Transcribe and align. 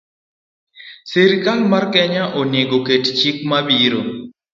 Sirkal 1.11 1.59
mar 1.71 1.83
Kenya 1.93 2.23
onego 2.39 2.75
oket 2.81 3.05
chik 3.19 3.37
ma 3.49 3.59
biro 3.67 4.01